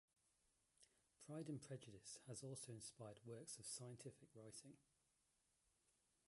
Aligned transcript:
"Pride 1.27 1.47
and 1.47 1.61
Prejudice" 1.61 2.17
has 2.27 2.41
also 2.41 2.71
inspired 2.71 3.19
works 3.23 3.59
of 3.59 3.67
scientific 3.67 4.29
writing. 4.33 4.73